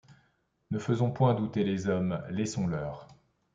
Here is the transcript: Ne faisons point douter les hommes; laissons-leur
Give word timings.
Ne 0.71 0.79
faisons 0.79 1.11
point 1.11 1.35
douter 1.35 1.63
les 1.63 1.87
hommes; 1.87 2.23
laissons-leur 2.31 3.07